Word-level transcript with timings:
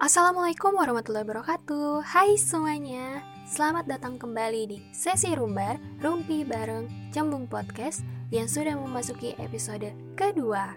Assalamualaikum 0.00 0.80
warahmatullahi 0.80 1.28
wabarakatuh. 1.28 2.00
Hai 2.00 2.40
semuanya. 2.40 3.20
Selamat 3.44 3.84
datang 3.84 4.16
kembali 4.16 4.62
di 4.64 4.78
sesi 4.96 5.28
rumbar 5.36 5.76
Rumpi 6.00 6.40
bareng 6.40 7.12
Cembung 7.12 7.44
Podcast 7.44 8.00
Yang 8.32 8.56
sudah 8.56 8.80
memasuki 8.80 9.36
episode 9.36 9.92
kedua. 10.16 10.72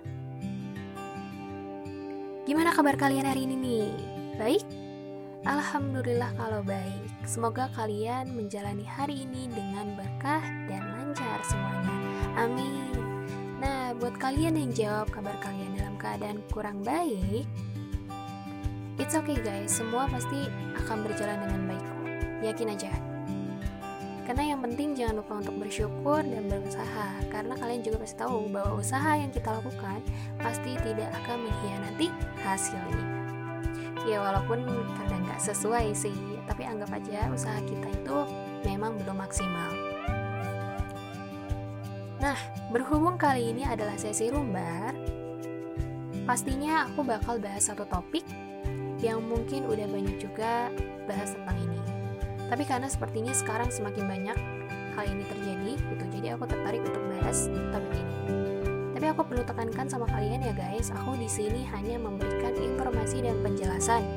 Gimana 2.44 2.76
kabar 2.76 3.00
kalian 3.00 3.24
hari 3.24 3.48
ini 3.48 3.56
nih? 3.56 3.92
Baik? 4.36 4.68
Alhamdulillah 5.48 6.36
kalau 6.36 6.60
baik. 6.60 7.08
Semoga 7.24 7.72
kalian 7.80 8.28
menjalani 8.36 8.84
hari 8.84 9.24
ini 9.24 9.48
dengan 9.48 9.96
berkah 9.96 10.44
dan 10.68 10.84
lancar 11.00 11.40
semuanya. 11.48 11.96
Amin. 12.44 12.92
Nah, 13.64 13.96
buat 13.96 14.20
kalian 14.20 14.60
yang 14.60 14.76
jawab 14.76 15.08
kabar 15.16 15.40
kalian 15.40 15.80
dalam 15.80 15.96
keadaan 15.96 16.44
kurang 16.52 16.84
baik 16.84 17.48
It's 19.02 19.18
okay 19.18 19.42
guys, 19.42 19.74
semua 19.74 20.06
pasti 20.06 20.46
akan 20.86 21.02
berjalan 21.02 21.42
dengan 21.42 21.62
baik 21.66 21.86
Yakin 22.46 22.70
aja. 22.78 22.94
Karena 24.24 24.54
yang 24.54 24.62
penting 24.62 24.94
jangan 24.94 25.26
lupa 25.26 25.42
untuk 25.42 25.58
bersyukur 25.58 26.22
dan 26.22 26.46
berusaha. 26.46 27.10
Karena 27.34 27.58
kalian 27.58 27.82
juga 27.82 28.06
pasti 28.06 28.22
tahu 28.22 28.54
bahwa 28.54 28.78
usaha 28.78 29.18
yang 29.18 29.34
kita 29.34 29.50
lakukan 29.50 30.00
Pasti 30.38 30.78
tidak 30.86 31.10
akan 31.24 31.50
mengkhianati 31.50 32.08
hasilnya. 32.46 33.06
Ya 34.06 34.22
walaupun 34.22 34.62
kadang 35.00 35.24
nggak 35.26 35.40
sesuai 35.40 35.96
sih 35.96 36.14
Tapi 36.44 36.68
anggap 36.68 36.92
aja 36.92 37.32
usaha 37.34 37.58
kita 37.66 37.88
itu 37.90 38.18
memang 38.62 39.00
belum 39.02 39.18
maksimal. 39.26 39.74
Nah, 42.22 42.38
berhubung 42.70 43.18
kali 43.18 43.58
ini 43.58 43.66
adalah 43.66 43.98
sesi 43.98 44.30
rumbar 44.30 44.94
Pastinya 46.30 46.86
aku 46.86 47.02
bakal 47.02 47.42
bahas 47.42 47.68
satu 47.68 47.84
topik 47.90 48.24
yang 49.04 49.20
mungkin 49.20 49.68
udah 49.68 49.84
banyak 49.92 50.16
juga 50.16 50.72
bahas 51.04 51.36
tentang 51.36 51.60
ini. 51.60 51.80
Tapi 52.48 52.64
karena 52.64 52.88
sepertinya 52.88 53.36
sekarang 53.36 53.68
semakin 53.68 54.08
banyak 54.08 54.38
hal 54.96 55.06
ini 55.10 55.24
terjadi 55.28 55.72
gitu, 55.76 56.04
jadi 56.16 56.40
aku 56.40 56.48
tertarik 56.48 56.80
untuk 56.88 57.04
bahas 57.12 57.52
topik 57.52 57.92
ini. 58.00 58.16
Tapi 58.96 59.06
aku 59.12 59.22
perlu 59.28 59.44
tekankan 59.44 59.92
sama 59.92 60.08
kalian 60.08 60.40
ya 60.48 60.56
guys, 60.56 60.88
aku 60.96 61.20
di 61.20 61.28
sini 61.28 61.68
hanya 61.76 62.00
memberikan 62.00 62.56
informasi 62.56 63.28
dan 63.28 63.36
penjelasan 63.44 64.08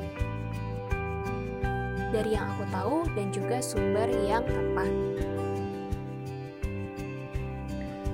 dari 2.15 2.39
yang 2.39 2.47
aku 2.55 2.63
tahu 2.71 2.95
dan 3.19 3.27
juga 3.35 3.59
sumber 3.59 4.07
yang 4.23 4.47
tepat. 4.47 4.91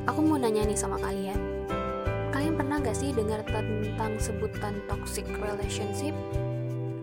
Aku 0.10 0.20
mau 0.26 0.42
nanya 0.42 0.66
nih 0.66 0.76
sama 0.76 0.98
kalian, 0.98 1.38
kalian 2.34 2.58
pernah 2.58 2.82
gak 2.82 2.98
sih 2.98 3.14
dengar 3.14 3.46
tentang 3.46 4.18
sebutan 4.18 4.82
toxic 4.90 5.30
relationship? 5.38 6.18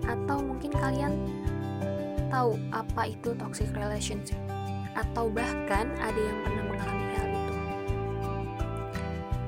Atau 0.06 0.40
mungkin 0.40 0.72
kalian 0.72 1.12
tahu 2.30 2.54
apa 2.70 3.10
itu 3.10 3.34
toxic 3.36 3.68
relationship 3.74 4.38
atau 4.94 5.30
bahkan 5.30 5.90
ada 5.98 6.20
yang 6.20 6.38
pernah 6.46 6.64
mengalami 6.66 7.06
hal 7.14 7.26
itu. 7.28 7.54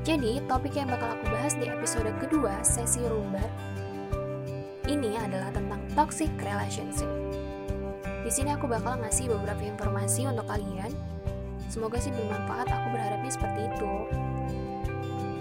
Jadi, 0.03 0.33
topik 0.51 0.75
yang 0.75 0.91
bakal 0.91 1.15
aku 1.15 1.25
bahas 1.31 1.55
di 1.55 1.71
episode 1.71 2.11
kedua 2.19 2.59
sesi 2.67 3.03
rumbar 3.07 3.47
ini 4.91 5.15
adalah 5.15 5.55
tentang 5.55 5.79
toxic 5.95 6.31
relationship. 6.43 7.07
Di 8.23 8.31
sini 8.31 8.55
aku 8.55 8.67
bakal 8.67 8.99
ngasih 9.03 9.31
beberapa 9.31 9.63
informasi 9.63 10.27
untuk 10.27 10.47
kalian. 10.47 10.91
Semoga 11.71 12.03
sih 12.03 12.13
bermanfaat, 12.13 12.69
aku 12.69 12.87
berharapnya 12.93 13.33
seperti 13.33 13.61
itu. 13.67 13.93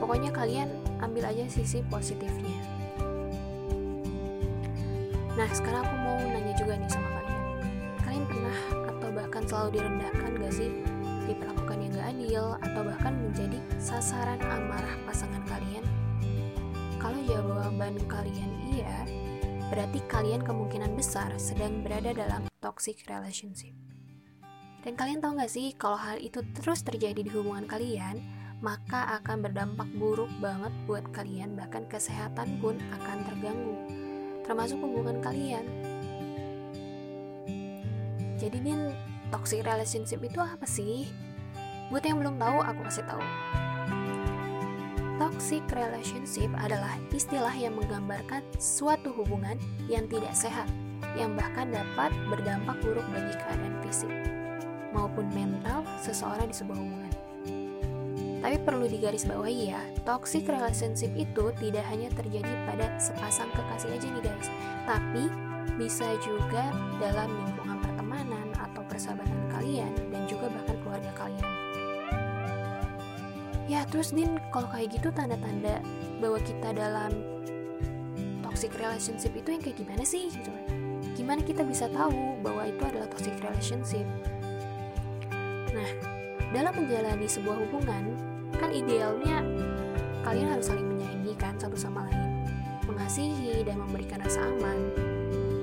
Pokoknya 0.01 0.31
kalian 0.33 0.69
ambil 1.01 1.29
aja 1.29 1.45
sisi 1.49 1.85
positifnya. 1.89 2.70
Nah, 5.31 5.47
sekarang 5.55 5.87
aku 5.87 5.95
mau 5.95 6.19
nanya 6.19 6.51
juga 6.59 6.75
nih 6.75 6.91
sama 6.91 7.07
kalian. 7.07 7.43
Kalian 8.03 8.25
pernah 8.27 8.57
atau 8.91 9.09
bahkan 9.15 9.43
selalu 9.47 9.79
direndahkan 9.79 10.31
gak 10.43 10.53
sih? 10.59 10.71
Diperlakukan 11.23 11.77
yang 11.79 11.91
gak 11.95 12.09
adil 12.11 12.45
atau 12.59 12.81
bahkan 12.83 13.13
menjadi 13.15 13.59
sasaran 13.79 14.43
amarah 14.43 14.95
pasangan 15.07 15.39
kalian? 15.47 15.87
Kalau 16.99 17.15
jawaban 17.23 17.95
kalian 18.11 18.51
iya, 18.75 19.07
berarti 19.71 20.03
kalian 20.11 20.43
kemungkinan 20.43 20.99
besar 20.99 21.31
sedang 21.39 21.79
berada 21.79 22.11
dalam 22.11 22.51
toxic 22.59 23.07
relationship. 23.07 23.71
Dan 24.83 24.99
kalian 24.99 25.23
tahu 25.23 25.39
gak 25.39 25.47
sih 25.47 25.71
kalau 25.79 25.95
hal 25.95 26.19
itu 26.19 26.43
terus 26.59 26.83
terjadi 26.83 27.23
di 27.23 27.31
hubungan 27.31 27.63
kalian, 27.71 28.19
maka 28.59 29.15
akan 29.23 29.47
berdampak 29.47 29.87
buruk 29.95 30.29
banget 30.43 30.75
buat 30.91 31.07
kalian, 31.15 31.55
bahkan 31.55 31.87
kesehatan 31.87 32.59
pun 32.59 32.75
akan 32.99 33.17
terganggu 33.23 34.00
termasuk 34.51 34.83
hubungan 34.83 35.23
kalian. 35.23 35.63
Jadi 38.35 38.59
Din, 38.59 38.91
toxic 39.31 39.63
relationship 39.63 40.19
itu 40.19 40.43
apa 40.43 40.67
sih? 40.67 41.07
Buat 41.87 42.03
yang 42.03 42.19
belum 42.19 42.35
tahu, 42.35 42.59
aku 42.59 42.83
kasih 42.83 43.07
tahu. 43.07 43.23
Toxic 45.15 45.63
relationship 45.71 46.51
adalah 46.59 46.99
istilah 47.15 47.55
yang 47.55 47.79
menggambarkan 47.79 48.43
suatu 48.59 49.15
hubungan 49.15 49.55
yang 49.87 50.03
tidak 50.11 50.35
sehat, 50.35 50.67
yang 51.15 51.31
bahkan 51.31 51.71
dapat 51.71 52.11
berdampak 52.27 52.75
buruk 52.83 53.07
bagi 53.15 53.31
keadaan 53.39 53.75
fisik 53.87 54.11
maupun 54.91 55.31
mental 55.31 55.87
seseorang 56.03 56.51
di 56.51 56.55
sebuah 56.59 56.75
hubungan. 56.75 57.10
Tapi 58.41 58.57
perlu 58.65 58.89
digarisbawahi 58.89 59.69
ya, 59.69 59.81
toxic 60.01 60.49
relationship 60.49 61.13
itu 61.13 61.53
tidak 61.61 61.85
hanya 61.93 62.09
terjadi 62.17 62.49
pada 62.65 62.89
sepasang 62.97 63.53
kekasih 63.53 63.93
aja 63.93 64.07
nih 64.09 64.23
guys, 64.25 64.49
tapi 64.89 65.23
bisa 65.77 66.09
juga 66.25 66.73
dalam 66.97 67.29
lingkungan 67.29 67.77
pertemanan 67.85 68.47
atau 68.57 68.81
persahabatan 68.89 69.41
kalian 69.53 69.93
dan 70.09 70.25
juga 70.25 70.49
bahkan 70.49 70.77
keluarga 70.81 71.11
kalian. 71.13 71.49
Ya 73.69 73.85
terus 73.87 74.11
Din, 74.11 74.35
kalau 74.49 74.67
kayak 74.73 74.99
gitu 74.99 75.13
tanda-tanda 75.13 75.79
bahwa 76.19 76.41
kita 76.43 76.75
dalam 76.75 77.13
toxic 78.41 78.73
relationship 78.75 79.31
itu 79.31 79.53
yang 79.53 79.61
kayak 79.63 79.79
gimana 79.79 80.03
sih 80.03 80.27
gitu 80.27 80.51
Gimana 81.15 81.43
kita 81.43 81.61
bisa 81.67 81.85
tahu 81.91 82.39
bahwa 82.39 82.65
itu 82.65 82.81
adalah 82.81 83.07
toxic 83.11 83.35
relationship? 83.43 84.07
Nah, 85.75 85.89
dalam 86.55 86.73
menjalani 86.73 87.27
sebuah 87.27 87.61
hubungan, 87.67 88.15
kan 88.59 88.71
idealnya 88.73 89.45
kalian 90.25 90.51
harus 90.55 90.71
saling 90.71 90.87
menyayangi 90.87 91.33
kan 91.39 91.55
satu 91.59 91.75
sama 91.75 92.07
lain 92.09 92.31
mengasihi 92.91 93.63
dan 93.63 93.79
memberikan 93.79 94.19
rasa 94.21 94.43
aman. 94.45 94.79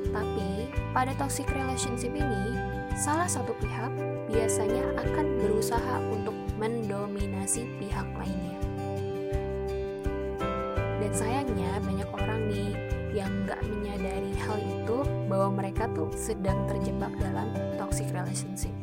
Tapi 0.09 0.73
pada 0.97 1.13
toxic 1.21 1.47
relationship 1.53 2.11
ini 2.17 2.57
salah 2.97 3.29
satu 3.29 3.53
pihak 3.61 3.93
biasanya 4.33 4.83
akan 4.97 5.27
berusaha 5.45 5.97
untuk 6.11 6.35
mendominasi 6.57 7.69
pihak 7.79 8.09
lainnya. 8.17 8.59
Dan 10.99 11.13
sayangnya 11.15 11.73
banyak 11.85 12.09
orang 12.11 12.41
nih 12.51 12.73
yang 13.15 13.31
nggak 13.47 13.61
menyadari 13.65 14.33
hal 14.45 14.59
itu 14.61 14.99
bahwa 15.31 15.63
mereka 15.63 15.89
tuh 15.97 16.11
sedang 16.13 16.69
terjebak 16.69 17.13
dalam 17.17 17.49
toxic 17.81 18.11
relationship 18.13 18.78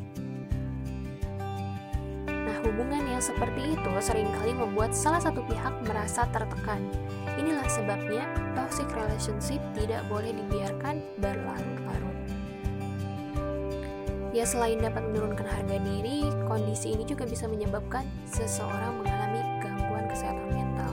Hubungan 2.75 3.07
yang 3.07 3.23
seperti 3.23 3.71
itu 3.71 3.91
sering 4.03 4.27
kali 4.35 4.51
membuat 4.51 4.91
salah 4.91 5.23
satu 5.23 5.39
pihak 5.47 5.71
merasa 5.87 6.27
tertekan. 6.35 6.83
Inilah 7.39 7.63
sebabnya 7.71 8.27
toxic 8.51 8.91
relationship 8.91 9.63
tidak 9.71 10.03
boleh 10.11 10.35
dibiarkan 10.35 10.99
berlarut-larut. 11.23 12.19
Ya 14.35 14.43
selain 14.43 14.83
dapat 14.83 15.07
menurunkan 15.07 15.47
harga 15.47 15.79
diri, 15.87 16.27
kondisi 16.51 16.91
ini 16.91 17.07
juga 17.07 17.23
bisa 17.23 17.47
menyebabkan 17.47 18.03
seseorang 18.27 18.99
mengalami 18.99 19.39
gangguan 19.63 20.11
kesehatan 20.11 20.51
mental. 20.51 20.91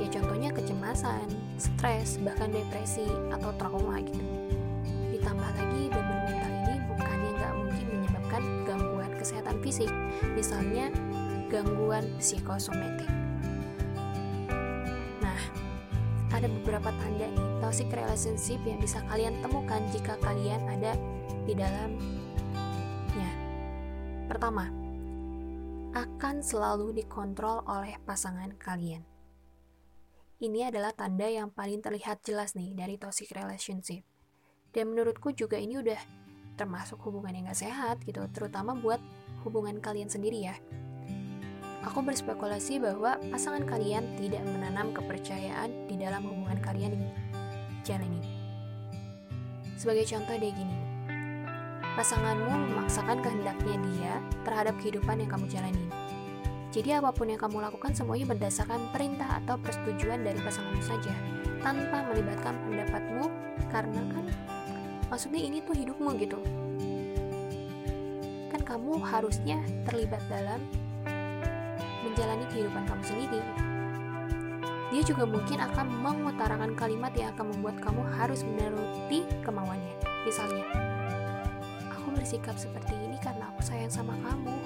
Ya 0.00 0.08
contohnya 0.08 0.56
kecemasan, 0.56 1.28
stres, 1.60 2.16
bahkan 2.24 2.48
depresi 2.48 3.04
atau 3.28 3.52
trauma 3.60 4.00
gitu. 4.00 4.33
Fisik, 9.74 9.90
misalnya 10.38 10.86
gangguan 11.50 12.06
psikosomatik. 12.22 13.10
Nah, 15.18 15.40
ada 16.30 16.46
beberapa 16.46 16.94
tanda 16.94 17.26
nih 17.26 17.58
toxic 17.58 17.90
relationship 17.90 18.62
yang 18.62 18.78
bisa 18.78 19.02
kalian 19.10 19.34
temukan 19.42 19.82
jika 19.90 20.14
kalian 20.22 20.62
ada 20.70 20.94
di 21.42 21.58
dalamnya. 21.58 23.30
Pertama, 24.30 24.70
akan 25.90 26.38
selalu 26.38 26.94
dikontrol 26.94 27.66
oleh 27.66 27.98
pasangan 28.06 28.54
kalian. 28.54 29.02
Ini 30.38 30.70
adalah 30.70 30.94
tanda 30.94 31.26
yang 31.26 31.50
paling 31.50 31.82
terlihat 31.82 32.22
jelas 32.22 32.54
nih 32.54 32.78
dari 32.78 32.94
toxic 32.94 33.34
relationship. 33.34 34.06
Dan 34.70 34.94
menurutku 34.94 35.34
juga 35.34 35.58
ini 35.58 35.82
udah 35.82 35.98
termasuk 36.54 37.02
hubungan 37.02 37.34
yang 37.34 37.50
gak 37.50 37.58
sehat 37.58 38.06
gitu, 38.06 38.22
terutama 38.30 38.78
buat 38.78 39.02
hubungan 39.44 39.78
kalian 39.78 40.08
sendiri 40.08 40.48
ya. 40.48 40.56
Aku 41.84 42.00
berspekulasi 42.00 42.80
bahwa 42.80 43.20
pasangan 43.28 43.68
kalian 43.68 44.16
tidak 44.16 44.40
menanam 44.48 44.96
kepercayaan 44.96 45.84
di 45.84 46.00
dalam 46.00 46.24
hubungan 46.24 46.56
kalian 46.64 46.96
ini. 46.96 47.10
Jalani. 47.84 48.24
Sebagai 49.76 50.08
contoh 50.08 50.32
dia 50.40 50.48
gini, 50.48 50.78
pasanganmu 51.92 52.72
memaksakan 52.72 53.20
kehendaknya 53.20 53.76
dia 53.76 54.14
terhadap 54.48 54.74
kehidupan 54.80 55.20
yang 55.20 55.28
kamu 55.28 55.44
jalani. 55.52 55.86
Jadi 56.72 56.90
apa 56.96 57.12
pun 57.14 57.30
yang 57.30 57.38
kamu 57.38 57.62
lakukan 57.62 57.92
semuanya 57.94 58.32
berdasarkan 58.32 58.90
perintah 58.90 59.44
atau 59.44 59.60
persetujuan 59.60 60.24
dari 60.24 60.40
pasanganmu 60.40 60.82
saja, 60.82 61.12
tanpa 61.60 62.02
melibatkan 62.10 62.56
pendapatmu 62.66 63.30
karena 63.70 64.02
kan 64.10 64.24
maksudnya 65.12 65.38
ini 65.44 65.60
tuh 65.62 65.76
hidupmu 65.76 66.16
gitu. 66.18 66.40
Kamu 68.64 68.96
harusnya 69.04 69.60
terlibat 69.84 70.20
dalam 70.32 70.60
menjalani 72.04 72.44
kehidupan 72.48 72.84
kamu 72.88 73.02
sendiri. 73.04 73.40
Dia 74.92 75.02
juga 75.04 75.24
mungkin 75.28 75.60
akan 75.60 75.86
mengutarakan 76.00 76.72
kalimat 76.76 77.12
yang 77.16 77.32
akan 77.36 77.52
membuat 77.52 77.76
kamu 77.84 78.02
harus 78.16 78.40
menuruti 78.44 79.24
kemauannya. 79.44 79.96
Misalnya, 80.24 80.64
aku 81.92 82.08
bersikap 82.16 82.56
seperti 82.56 82.96
ini 82.96 83.20
karena 83.20 83.52
aku 83.52 83.60
sayang 83.60 83.90
sama 83.92 84.16
kamu 84.22 84.56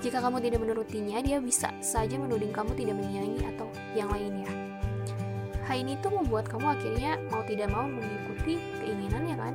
jika 0.00 0.16
kamu 0.16 0.40
tidak 0.40 0.64
menurutinya, 0.64 1.20
dia 1.20 1.36
bisa 1.44 1.68
saja 1.84 2.16
menuding 2.16 2.56
kamu 2.56 2.72
tidak 2.72 2.96
menyayangi 2.96 3.44
atau 3.52 3.68
yang 3.92 4.08
lainnya. 4.08 4.48
Hal 5.68 5.76
ini 5.76 6.00
tuh 6.00 6.08
membuat 6.08 6.48
kamu 6.48 6.72
akhirnya 6.72 7.20
mau 7.28 7.44
tidak 7.44 7.68
mau 7.68 7.84
mengikuti 7.84 8.56
keinginannya 8.80 9.36
kan? 9.36 9.54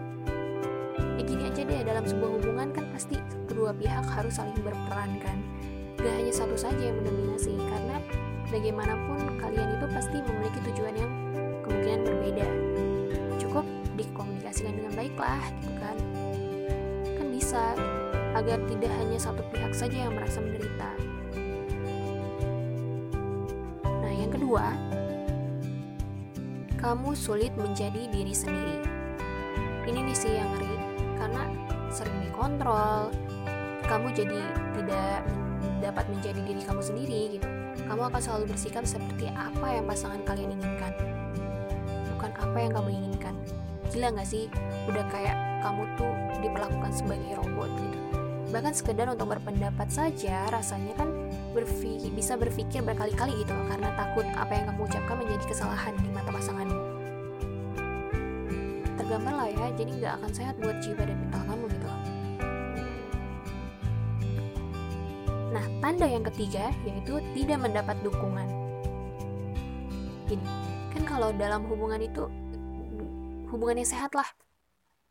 Deh, 1.65 1.81
dalam 1.81 2.05
sebuah 2.05 2.31
hubungan 2.39 2.69
kan 2.77 2.85
pasti 2.93 3.17
kedua 3.49 3.73
pihak 3.73 4.05
harus 4.05 4.37
saling 4.37 4.53
berperan 4.61 5.17
kan? 5.17 5.37
Gak 5.97 6.13
hanya 6.13 6.29
satu 6.29 6.53
saja 6.53 6.77
yang 6.77 7.01
mendominasi, 7.01 7.57
karena 7.57 7.97
bagaimanapun 8.53 9.41
kalian 9.41 9.73
itu 9.73 9.85
pasti 9.89 10.17
memiliki 10.21 10.59
tujuan 10.69 10.93
yang 10.93 11.11
kemungkinan 11.65 12.01
berbeda. 12.05 12.47
Cukup 13.41 13.65
dikomunikasikan 13.97 14.77
dengan 14.77 14.93
baik 14.93 15.15
lah, 15.17 15.41
gitu 15.57 15.73
kan? 15.81 15.97
Kan 17.17 17.27
bisa 17.33 17.73
agar 18.37 18.61
tidak 18.69 18.91
hanya 19.01 19.17
satu 19.17 19.41
pihak 19.49 19.73
saja 19.73 20.05
yang 20.05 20.13
merasa 20.13 20.37
menderita. 20.45 20.89
Nah, 23.81 24.13
yang 24.13 24.29
kedua, 24.29 24.69
kamu 26.77 27.17
sulit 27.17 27.49
menjadi 27.57 28.05
diri 28.13 28.35
sendiri. 28.37 28.85
Ini 29.89 29.99
nih 30.05 30.17
sih 30.17 30.29
yang 30.29 30.49
ngeri, 30.53 30.74
dikontrol, 32.35 33.15
kamu 33.87 34.11
jadi 34.11 34.39
tidak 34.75 35.23
dapat 35.79 36.03
menjadi 36.11 36.39
diri 36.43 36.61
kamu 36.67 36.81
sendiri 36.83 37.21
gitu. 37.39 37.47
Kamu 37.87 38.11
akan 38.11 38.19
selalu 38.19 38.51
bersikap 38.51 38.83
seperti 38.83 39.31
apa 39.31 39.79
yang 39.79 39.87
pasangan 39.87 40.19
kalian 40.27 40.51
inginkan, 40.59 40.91
bukan 42.11 42.31
apa 42.35 42.57
yang 42.59 42.71
kamu 42.75 42.89
inginkan. 42.91 43.35
Gila 43.95 44.11
gak 44.19 44.27
sih? 44.27 44.51
Udah 44.91 45.07
kayak 45.07 45.39
kamu 45.63 45.87
tuh 45.95 46.11
diperlakukan 46.43 46.91
sebagai 46.91 47.39
robot 47.39 47.71
gitu 47.79 47.99
bahkan 48.53 48.71
sekedar 48.71 49.09
untuk 49.09 49.35
berpendapat 49.35 49.89
saja 49.89 50.47
rasanya 50.47 50.93
kan 50.95 51.09
berfi 51.51 52.07
bisa 52.13 52.37
berpikir 52.39 52.79
berkali-kali 52.85 53.41
gitu 53.41 53.51
karena 53.67 53.89
takut 53.97 54.23
apa 54.37 54.53
yang 54.53 54.65
kamu 54.71 54.81
ucapkan 54.85 55.17
menjadi 55.19 55.43
kesalahan 55.49 55.91
di 55.99 56.07
mata 56.13 56.29
pasanganmu 56.29 56.79
tergambar 58.95 59.33
lah 59.33 59.49
ya 59.49 59.67
jadi 59.75 59.91
nggak 59.97 60.13
akan 60.21 60.31
sehat 60.31 60.55
buat 60.61 60.77
jiwa 60.79 61.03
dan 61.03 61.17
mental 61.17 61.44
tanda 65.85 66.09
yang 66.09 66.25
ketiga 66.33 66.73
yaitu 66.81 67.21
tidak 67.37 67.61
mendapat 67.61 67.93
dukungan 68.01 68.49
gini 70.25 70.41
kan 70.89 71.05
kalau 71.05 71.29
dalam 71.29 71.61
hubungan 71.69 72.01
itu 72.01 72.25
hubungan 73.53 73.77
yang 73.77 73.89
sehat 73.93 74.17
lah 74.17 74.25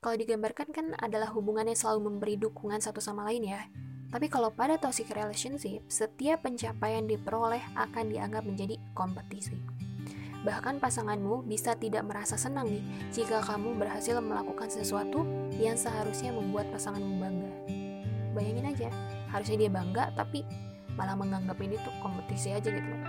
kalau 0.02 0.20
digambarkan 0.20 0.68
kan 0.74 0.86
adalah 0.98 1.30
hubungan 1.32 1.64
yang 1.70 1.78
selalu 1.78 2.12
memberi 2.12 2.36
dukungan 2.36 2.76
satu 2.76 3.00
sama 3.00 3.24
lain 3.24 3.56
ya. 3.56 3.72
Tapi 4.12 4.28
kalau 4.28 4.52
pada 4.52 4.76
toxic 4.76 5.08
relationship, 5.16 5.80
setiap 5.88 6.44
pencapaian 6.44 7.08
diperoleh 7.08 7.64
akan 7.72 8.12
dianggap 8.12 8.44
menjadi 8.44 8.76
kompetisi. 8.92 9.56
Bahkan 10.44 10.76
pasanganmu 10.76 11.48
bisa 11.48 11.72
tidak 11.80 12.04
merasa 12.04 12.36
senang 12.36 12.68
nih 12.68 12.84
jika 13.16 13.40
kamu 13.48 13.80
berhasil 13.80 14.20
melakukan 14.20 14.68
sesuatu 14.68 15.24
yang 15.56 15.80
seharusnya 15.80 16.36
membuat 16.36 16.68
pasanganmu 16.68 17.14
bangga. 17.16 17.52
Bayangin 18.36 18.76
aja, 18.76 18.92
harusnya 19.34 19.66
dia 19.66 19.70
bangga 19.74 20.14
tapi 20.14 20.46
malah 20.94 21.18
menganggap 21.18 21.58
ini 21.58 21.74
tuh 21.82 21.90
kompetisi 21.98 22.54
aja 22.54 22.70
gitu 22.70 22.86
loh. 22.86 23.02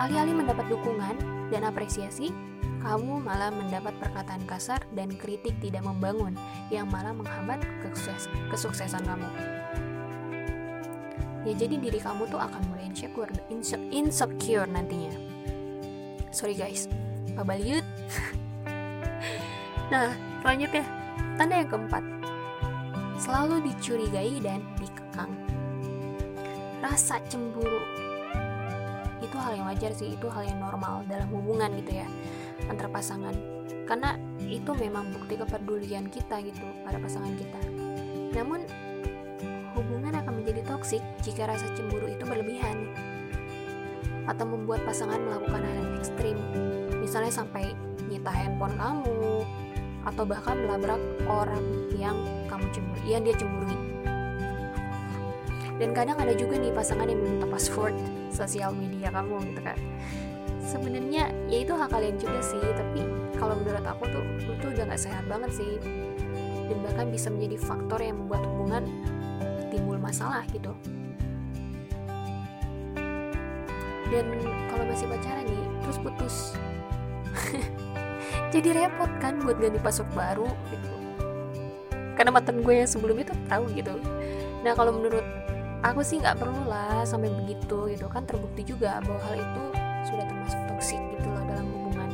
Alih-alih 0.00 0.36
mendapat 0.36 0.68
dukungan 0.72 1.16
dan 1.52 1.68
apresiasi, 1.68 2.32
kamu 2.84 3.20
malah 3.24 3.52
mendapat 3.52 3.92
perkataan 4.00 4.44
kasar 4.48 4.80
dan 4.96 5.12
kritik 5.16 5.56
tidak 5.60 5.84
membangun 5.84 6.36
yang 6.72 6.88
malah 6.88 7.12
menghambat 7.12 7.60
kesukses 7.84 8.28
kesuksesan 8.48 9.04
kamu. 9.04 9.28
Ya 11.46 11.54
jadi 11.54 11.78
diri 11.78 12.00
kamu 12.02 12.26
tuh 12.26 12.42
akan 12.42 12.58
mulai 12.72 12.90
insecure, 12.90 13.30
insecure 13.94 14.66
nantinya. 14.66 15.14
Sorry 16.34 16.58
guys, 16.58 16.90
babaliut. 17.38 17.86
nah, 19.94 20.10
selanjutnya, 20.42 20.84
tanda 21.38 21.54
yang 21.62 21.70
keempat. 21.70 22.04
Selalu 23.16 23.62
dicurigai 23.72 24.42
dan 24.42 24.60
dikekang. 24.76 25.05
Rasa 26.86 27.18
cemburu. 27.26 27.82
Itu 29.18 29.34
hal 29.42 29.58
yang 29.58 29.66
wajar 29.66 29.90
sih, 29.90 30.14
itu 30.14 30.30
hal 30.30 30.46
yang 30.46 30.62
normal 30.62 31.02
dalam 31.10 31.26
hubungan 31.34 31.74
gitu 31.82 31.98
ya 31.98 32.06
antar 32.70 32.86
pasangan. 32.86 33.34
Karena 33.90 34.14
itu 34.46 34.70
memang 34.70 35.10
bukti 35.10 35.34
kepedulian 35.34 36.06
kita 36.06 36.38
gitu 36.46 36.62
pada 36.86 37.02
pasangan 37.02 37.34
kita. 37.34 37.58
Namun 38.38 38.62
hubungan 39.74 40.14
akan 40.14 40.38
menjadi 40.38 40.62
toksik 40.62 41.02
jika 41.26 41.50
rasa 41.50 41.66
cemburu 41.74 42.06
itu 42.06 42.22
berlebihan 42.22 42.86
atau 44.30 44.46
membuat 44.46 44.86
pasangan 44.86 45.18
melakukan 45.18 45.66
hal 45.66 45.74
yang 45.74 45.90
ekstrim. 45.98 46.38
Misalnya 47.02 47.34
sampai 47.34 47.74
nyita 48.06 48.30
handphone 48.30 48.78
kamu 48.78 49.42
atau 50.06 50.22
bahkan 50.22 50.54
melabrak 50.54 51.02
orang 51.26 51.66
yang 51.98 52.14
kamu 52.46 52.70
cemburu 52.70 53.02
yang 53.10 53.26
dia 53.26 53.34
cemburui 53.34 53.95
dan 55.76 55.92
kadang 55.92 56.16
ada 56.16 56.32
juga 56.32 56.56
nih 56.56 56.72
pasangan 56.72 57.04
yang 57.04 57.20
meminta 57.20 57.44
password 57.44 57.92
sosial 58.32 58.72
media 58.72 59.12
kamu 59.12 59.44
gitu 59.52 59.60
kan. 59.60 59.78
Sebenarnya 60.64 61.30
ya 61.52 61.58
itu 61.62 61.72
hak 61.76 61.92
kalian 61.92 62.16
juga 62.16 62.40
sih 62.40 62.58
tapi 62.58 63.04
kalau 63.36 63.60
menurut 63.60 63.84
aku 63.84 64.08
tuh 64.08 64.24
itu 64.40 64.66
udah 64.72 64.84
gak 64.88 65.00
sehat 65.00 65.24
banget 65.28 65.52
sih. 65.52 65.76
Dan 66.66 66.82
bahkan 66.82 67.12
bisa 67.12 67.30
menjadi 67.30 67.62
faktor 67.62 68.00
yang 68.02 68.18
membuat 68.18 68.42
hubungan 68.48 68.84
timbul 69.68 70.00
masalah 70.00 70.42
gitu. 70.50 70.72
Dan 74.10 74.26
kalau 74.72 74.84
masih 74.88 75.06
pacaran 75.12 75.44
nih 75.44 75.64
terus 75.84 75.98
putus. 76.00 76.36
Jadi 78.54 78.72
repot 78.72 79.10
kan 79.20 79.38
buat 79.44 79.60
ganti 79.60 79.76
password 79.76 80.08
baru 80.16 80.48
gitu. 80.72 80.90
Karena 82.16 82.32
mantan 82.32 82.64
gue 82.64 82.74
yang 82.80 82.88
sebelumnya 82.88 83.28
tuh 83.28 83.38
tahu 83.44 83.68
gitu. 83.76 84.00
Nah 84.64 84.72
kalau 84.72 84.96
menurut 84.96 85.45
aku 85.86 86.02
sih 86.02 86.18
nggak 86.18 86.42
perlu 86.42 86.66
lah 86.66 87.06
sampai 87.06 87.30
begitu 87.30 87.94
gitu 87.94 88.10
kan 88.10 88.26
terbukti 88.26 88.66
juga 88.66 88.98
bahwa 89.06 89.22
hal 89.30 89.38
itu 89.38 89.62
sudah 90.10 90.24
termasuk 90.26 90.60
toksik 90.66 91.00
gitu 91.14 91.26
loh 91.30 91.44
dalam 91.46 91.66
hubungan. 91.70 92.10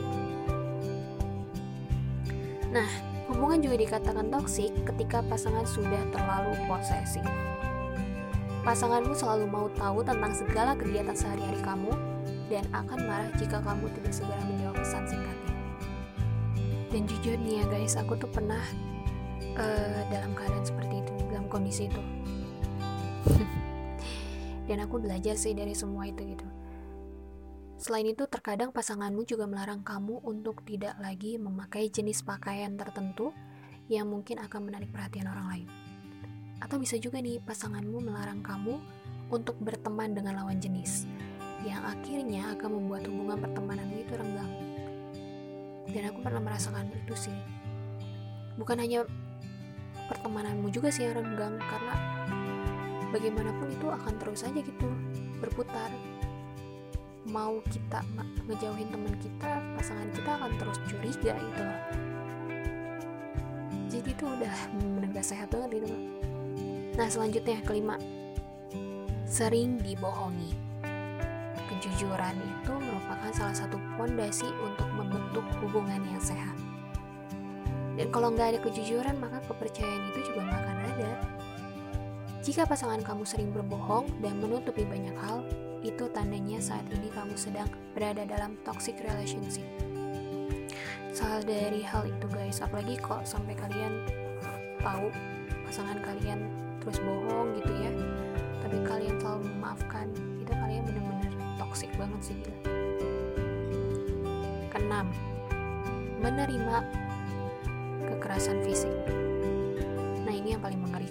Nah, 2.69 2.89
hubungan 3.33 3.65
juga 3.65 3.77
dikatakan 3.81 4.29
toksik 4.29 4.73
ketika 4.93 5.25
pasangan 5.25 5.65
sudah 5.65 6.01
terlalu 6.13 6.53
posesif. 6.69 7.25
Pasanganmu 8.63 9.17
selalu 9.17 9.49
mau 9.49 9.67
tahu 9.75 10.05
tentang 10.07 10.33
segala 10.37 10.77
kegiatan 10.77 11.17
sehari-hari 11.17 11.59
kamu 11.65 11.91
dan 12.47 12.63
akan 12.77 12.99
marah 13.09 13.33
jika 13.41 13.59
kamu 13.65 13.89
tidak 13.97 14.13
segera 14.13 14.43
menjawab 14.47 14.77
pesan 14.79 15.05
singkatnya. 15.09 15.53
Dan 16.93 17.09
jujur 17.09 17.41
nih 17.41 17.65
ya 17.65 17.67
guys, 17.73 17.97
aku 17.97 18.15
tuh 18.21 18.29
pernah 18.29 18.61
uh, 19.57 20.01
dalam 20.13 20.37
keadaan 20.37 20.63
seperti 20.63 21.01
itu, 21.01 21.13
dalam 21.33 21.49
kondisi 21.49 21.89
itu. 21.89 22.03
dan 24.69 24.79
aku 24.83 25.03
belajar 25.03 25.35
sih 25.39 25.55
dari 25.55 25.75
semua 25.75 26.07
itu 26.07 26.23
gitu 26.25 26.47
Selain 27.83 28.07
itu, 28.07 28.31
terkadang 28.31 28.71
pasanganmu 28.71 29.27
juga 29.27 29.43
melarang 29.51 29.83
kamu 29.83 30.23
untuk 30.23 30.63
tidak 30.63 30.95
lagi 31.03 31.35
memakai 31.35 31.91
jenis 31.91 32.23
pakaian 32.23 32.79
tertentu 32.79 33.35
yang 33.91 34.07
mungkin 34.07 34.39
akan 34.39 34.71
menarik 34.71 34.95
perhatian 34.95 35.27
orang 35.27 35.47
lain. 35.51 35.69
Atau 36.63 36.79
bisa 36.79 36.95
juga 37.03 37.19
nih, 37.19 37.43
pasanganmu 37.43 38.07
melarang 38.07 38.39
kamu 38.39 38.79
untuk 39.35 39.59
berteman 39.59 40.15
dengan 40.15 40.39
lawan 40.39 40.63
jenis, 40.63 41.11
yang 41.67 41.83
akhirnya 41.83 42.55
akan 42.55 42.71
membuat 42.71 43.03
hubungan 43.11 43.51
pertemananmu 43.51 43.97
itu 43.99 44.15
renggang. 44.15 44.53
Dan 45.91 46.03
aku 46.07 46.23
pernah 46.23 46.39
merasakan 46.39 46.87
itu 46.87 47.19
sih. 47.19 47.39
Bukan 48.63 48.79
hanya 48.79 49.03
pertemananmu 50.07 50.71
juga 50.71 50.95
sih 50.95 51.11
yang 51.11 51.19
renggang, 51.19 51.59
karena 51.59 51.95
bagaimanapun 53.13 53.69
itu 53.69 53.87
akan 53.93 54.15
terus 54.17 54.43
saja 54.43 54.59
gitu 54.59 54.89
berputar. 55.39 55.93
Mau 57.29 57.63
kita 57.71 58.03
ngejauhin 58.49 58.91
teman 58.91 59.15
kita 59.21 59.61
pasangan 59.79 60.09
kita 60.17 60.31
akan 60.41 60.53
terus 60.59 60.79
curiga 60.91 61.37
gitu 61.39 61.63
loh 61.63 61.81
jadi 63.93 64.09
itu 64.09 64.25
udah 64.25 64.57
bener 64.81 65.05
gak 65.13 65.27
sehat 65.29 65.53
banget 65.53 65.85
gitu. 65.85 65.93
Nah 66.97 67.07
selanjutnya 67.13 67.61
kelima. 67.61 68.01
Sering 69.29 69.77
dibohongi. 69.85 70.57
Kejujuran 71.69 72.37
itu 72.41 72.73
merupakan 72.73 73.31
salah 73.37 73.53
satu 73.53 73.77
fondasi 74.01 74.49
untuk 74.65 74.89
membentuk 74.97 75.45
hubungan 75.61 76.01
yang 76.09 76.23
sehat. 76.25 76.57
Dan 78.01 78.09
kalau 78.09 78.33
nggak 78.33 78.57
ada 78.57 78.61
kejujuran 78.65 79.21
maka 79.21 79.45
kepercayaan 79.45 80.09
itu 80.17 80.33
juga 80.33 80.41
nggak 80.49 80.61
akan 80.65 80.79
ada 80.97 81.11
jika 82.43 82.67
pasangan 82.67 82.99
kamu 83.07 83.23
sering 83.23 83.55
berbohong 83.55 84.11
dan 84.19 84.35
menutupi 84.43 84.83
banyak 84.83 85.15
hal, 85.15 85.47
itu 85.87 86.11
tandanya 86.11 86.59
saat 86.59 86.83
ini 86.91 87.07
kamu 87.15 87.39
sedang 87.39 87.71
berada 87.95 88.27
dalam 88.27 88.59
toxic 88.67 88.99
relationship. 88.99 89.63
Salah 91.15 91.39
dari 91.47 91.87
hal 91.87 92.03
itu 92.11 92.27
guys, 92.35 92.59
apalagi 92.59 92.99
kok 92.99 93.23
sampai 93.23 93.55
kalian 93.55 93.95
tahu 94.83 95.15
pasangan 95.71 96.03
kalian 96.03 96.51
terus 96.83 96.99
bohong 96.99 97.55
gitu 97.63 97.73
ya, 97.79 97.95
tapi 98.59 98.77
kalian 98.83 99.23
selalu 99.23 99.47
memaafkan, 99.47 100.11
itu 100.43 100.51
kalian 100.51 100.83
benar-benar 100.83 101.33
toxic 101.63 101.95
banget 101.95 102.21
sih 102.27 102.35
gila. 102.43 102.59
Keenam, 104.75 105.07
menerima 106.19 106.77
kekerasan 108.11 108.67
fisik. 108.67 108.91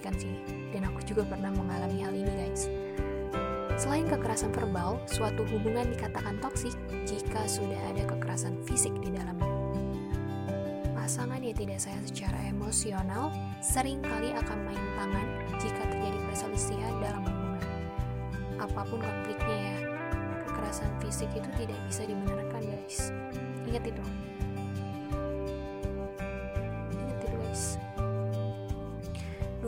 Mengerikan 0.02 0.18
sih 0.18 0.34
dan 0.74 0.82
aku 0.90 0.98
juga 1.06 1.22
pernah 1.22 1.54
mengalami 1.54 2.02
hal 2.02 2.10
ini 2.10 2.26
guys. 2.26 2.66
Selain 3.78 4.02
kekerasan 4.02 4.50
verbal, 4.50 4.98
suatu 5.06 5.46
hubungan 5.46 5.94
dikatakan 5.94 6.42
toksik 6.42 6.74
jika 7.06 7.46
sudah 7.46 7.78
ada 7.86 8.02
kekerasan 8.10 8.58
fisik 8.66 8.90
di 8.98 9.14
dalamnya. 9.14 9.46
Pasangan 10.98 11.38
yang 11.38 11.54
tidak 11.54 11.78
sehat 11.78 12.02
secara 12.10 12.34
emosional 12.50 13.30
sering 13.62 14.02
kali 14.02 14.34
akan 14.34 14.58
main 14.66 14.82
tangan 14.98 15.26
jika 15.62 15.82
terjadi 15.86 16.18
perselisihan 16.26 16.94
dalam 16.98 17.22
hubungan. 17.22 17.62
Apa 18.58 18.82
pun 18.82 18.98
konfliknya 18.98 19.54
ya, 19.70 19.76
kekerasan 20.50 20.90
fisik 20.98 21.30
itu 21.30 21.46
tidak 21.62 21.78
bisa 21.86 22.02
dibenarkan 22.10 22.58
guys. 22.58 23.14
Ingat 23.70 23.86
itu. 23.86 24.02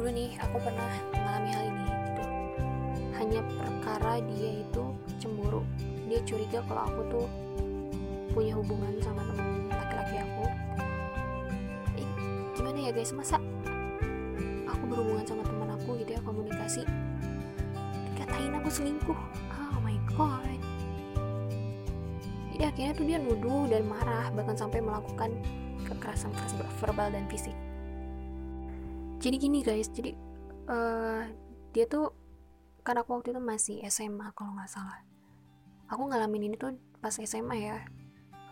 Dulu 0.04 0.20
nih 0.20 0.36
aku 0.36 0.60
pernah 0.60 0.92
mengalami 1.16 1.48
hal 1.48 1.64
ini 1.64 1.84
gitu. 1.88 2.24
Hanya 3.16 3.40
perkara 3.56 4.20
dia 4.20 4.60
itu 4.60 4.84
cemburu. 5.16 5.64
Dia 6.12 6.20
curiga 6.28 6.60
kalau 6.68 6.84
aku 6.92 7.00
tuh 7.08 7.26
punya 8.36 8.52
hubungan 8.52 9.00
sama 9.00 9.24
teman 9.24 9.64
laki-laki 9.72 10.20
aku. 10.20 10.44
Eh, 11.96 12.08
gimana 12.52 12.84
ya 12.84 12.92
guys 12.92 13.16
masa 13.16 13.40
aku 14.68 14.84
berhubungan 14.92 15.24
sama 15.24 15.40
teman 15.40 15.72
aku 15.72 15.96
gitu 15.96 16.10
ya 16.12 16.20
komunikasi? 16.20 16.84
Dikatain 18.12 18.60
aku 18.60 18.68
selingkuh. 18.68 19.20
Oh 19.56 19.80
my 19.80 19.96
god. 20.20 20.60
Jadi 22.52 22.60
akhirnya 22.60 22.92
tuh 22.92 23.06
dia 23.08 23.16
nuduh 23.24 23.72
dan 23.72 23.88
marah 23.88 24.28
bahkan 24.36 24.52
sampai 24.52 24.84
melakukan 24.84 25.32
kekerasan 25.88 26.28
verbal 26.76 27.08
dan 27.08 27.24
fisik 27.32 27.56
jadi 29.24 29.36
gini 29.40 29.64
guys. 29.64 29.88
Jadi 29.88 30.12
uh, 30.68 31.24
dia 31.72 31.88
tuh 31.88 32.12
karena 32.84 33.00
aku 33.00 33.16
waktu 33.16 33.32
itu 33.32 33.40
masih 33.40 33.80
SMA 33.88 34.28
kalau 34.36 34.52
nggak 34.52 34.68
salah. 34.68 35.00
Aku 35.88 36.04
ngalamin 36.04 36.52
ini 36.52 36.56
tuh 36.60 36.76
pas 37.00 37.16
SMA 37.16 37.56
ya. 37.64 37.80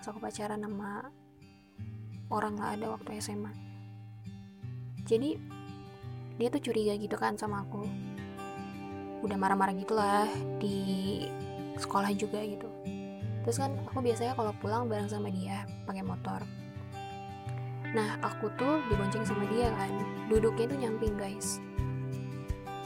Pas 0.01 0.09
aku 0.09 0.17
pacaran 0.25 0.65
sama 0.65 1.13
orang 2.33 2.57
lah 2.57 2.73
ada 2.73 2.97
waktu 2.97 3.21
SMA 3.21 3.73
jadi 5.07 5.35
dia 6.39 6.49
tuh 6.49 6.63
curiga 6.63 6.95
gitu 6.97 7.17
kan 7.19 7.37
sama 7.37 7.67
aku. 7.67 7.87
Udah 9.23 9.39
marah-marah 9.39 9.75
gitulah 9.79 10.27
di 10.59 10.77
sekolah 11.79 12.11
juga 12.15 12.43
gitu. 12.43 12.67
Terus 13.43 13.57
kan 13.59 13.75
aku 13.91 13.99
biasanya 14.03 14.39
kalau 14.39 14.55
pulang 14.63 14.87
bareng 14.87 15.11
sama 15.11 15.31
dia 15.31 15.67
pakai 15.87 16.03
motor 16.07 16.43
Nah, 17.93 18.17
aku 18.25 18.49
tuh 18.57 18.81
dibonceng 18.89 19.25
sama 19.25 19.45
dia 19.53 19.69
kan. 19.77 19.93
Duduknya 20.33 20.65
tuh 20.73 20.79
nyamping, 20.81 21.15
guys. 21.21 21.61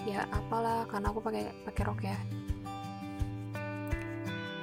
Ya 0.03 0.27
apalah, 0.35 0.87
karena 0.91 1.11
aku 1.15 1.23
pakai 1.23 1.51
pakai 1.63 1.83
rok 1.87 2.01
ya. 2.03 2.19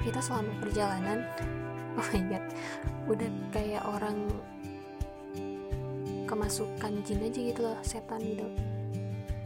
Kita 0.03 0.19
selama 0.19 0.51
perjalanan, 0.59 1.23
oh 1.99 2.07
my 2.11 2.21
god, 2.27 2.45
udah 3.07 3.29
kayak 3.55 3.83
orang 3.87 4.27
kemasukan 6.27 6.91
jin 7.07 7.23
aja 7.23 7.39
gitu 7.39 7.61
loh, 7.63 7.79
setan 7.83 8.19
gitu. 8.19 8.47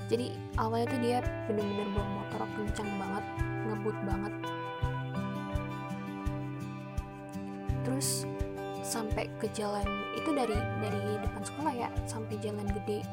Jadi 0.08 0.34
awalnya 0.56 0.88
tuh 0.88 1.02
dia 1.04 1.18
bener-bener 1.46 1.88
bawa 1.94 2.08
motor 2.24 2.42
kencang 2.56 2.90
banget, 2.96 3.26
ngebut 3.68 3.98
banget. 4.08 4.34
Terus 7.84 8.10
sampai 8.88 9.28
ke 9.44 9.52
jalan 9.52 9.84
itu 10.16 10.32
dari 10.32 10.56
dari 10.80 11.20
depan 11.20 11.44
sekolah 11.44 11.74
ya 11.76 11.90
sampai 12.08 12.40
jalan 12.40 12.64
gede. 12.72 13.04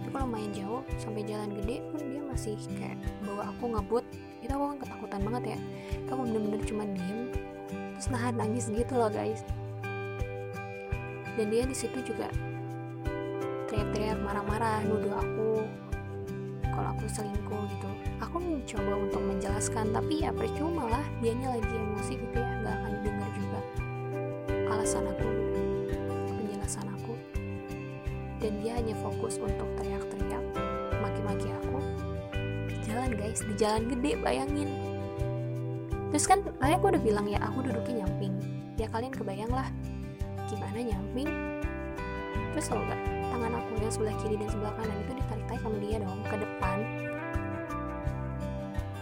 Itu 0.00 0.08
kalau 0.08 0.24
main 0.24 0.48
jauh 0.56 0.80
sampai 0.96 1.20
jalan 1.28 1.52
gede 1.52 1.84
pun 1.92 2.00
dia 2.00 2.22
masih 2.24 2.56
kayak 2.80 2.96
bawa 3.28 3.52
aku 3.52 3.76
ngebut. 3.76 4.04
Itu 4.40 4.56
aku 4.56 4.64
kan 4.72 4.78
ketakutan 4.80 5.20
banget 5.28 5.44
ya. 5.52 5.58
Itu 6.00 6.10
aku 6.16 6.22
bener-bener 6.24 6.60
cuma 6.64 6.84
diem 6.88 7.20
terus 7.96 8.08
nahan 8.08 8.34
nangis 8.40 8.72
gitu 8.72 8.92
loh 8.96 9.12
guys. 9.12 9.44
Dan 11.36 11.52
dia 11.52 11.68
di 11.68 11.76
situ 11.76 12.00
juga 12.00 12.32
teriak-teriak 13.68 14.16
marah-marah 14.24 14.80
nuduh 14.88 15.20
aku 15.20 15.68
kalau 16.72 16.88
aku 16.96 17.04
selingkuh 17.12 17.62
gitu. 17.68 17.90
Aku 18.24 18.40
mencoba 18.40 18.92
untuk 18.96 19.20
menjelaskan 19.20 19.92
tapi 19.92 20.24
ya 20.24 20.32
percuma 20.32 20.88
lah 20.88 21.04
dianya 21.20 21.52
lagi 21.52 21.68
emosi 21.68 22.16
gitu 22.16 22.36
ya 22.40 22.48
nggak 22.64 22.74
akan 22.80 22.92
juga 24.86 25.02
alasan 25.02 25.10
aku. 25.10 25.30
Penjelasan 26.30 26.86
aku. 26.94 27.14
Dan 28.38 28.52
dia 28.62 28.78
hanya 28.78 28.94
fokus 29.02 29.34
untuk 29.42 29.66
teriak-teriak 29.82 30.44
maki-maki 31.02 31.50
aku. 31.50 31.82
Jalan 32.86 33.18
guys 33.18 33.42
di 33.42 33.54
jalan 33.58 33.90
gede 33.90 34.14
bayangin. 34.22 34.70
Terus 36.14 36.30
kan 36.30 36.38
tadi 36.46 36.72
aku 36.78 36.94
udah 36.94 37.02
bilang 37.02 37.26
ya 37.26 37.42
aku 37.42 37.66
duduknya 37.66 38.06
nyamping. 38.06 38.38
Ya 38.78 38.86
kalian 38.94 39.10
kebayang 39.10 39.50
lah 39.50 39.66
gimana 40.46 40.78
nyamping? 40.78 41.28
Terus 42.54 42.70
tau 42.70 42.78
gak 42.78 43.00
tangan 43.34 43.52
aku 43.58 43.70
yang 43.82 43.90
sebelah 43.90 44.16
kiri 44.22 44.38
dan 44.38 44.48
sebelah 44.54 44.74
kanan 44.78 44.98
itu 45.02 45.12
ditarik-tarik 45.18 45.60
sama 45.66 45.76
dia 45.82 45.96
dong 45.98 46.20
ke 46.30 46.36
depan. 46.38 46.78